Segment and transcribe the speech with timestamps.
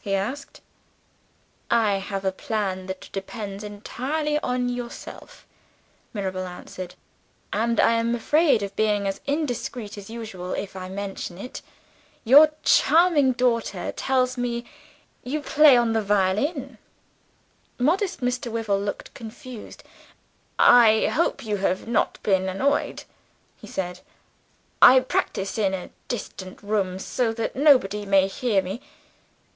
[0.00, 0.60] he asked.
[1.68, 5.48] "I have a plan that depends entirely on yourself,"
[6.12, 6.94] Mirabel answered;
[7.52, 11.60] "and I am afraid of being as indiscreet as usual, if I mention it.
[12.22, 14.64] Your charming daughter tells me
[15.24, 16.78] you play on the violin."
[17.76, 18.48] Modest Mr.
[18.48, 19.82] Wyvil looked confused.
[20.56, 23.02] "I hope you have not been annoyed,"
[23.56, 24.02] he said;
[24.80, 28.80] "I practice in a distant room so that nobody may hear me."